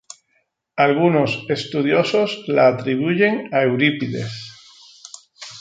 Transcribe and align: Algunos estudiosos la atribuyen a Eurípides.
Algunos 0.77 1.45
estudiosos 1.47 2.45
la 2.47 2.69
atribuyen 2.69 3.49
a 3.53 3.61
Eurípides. 3.61 4.31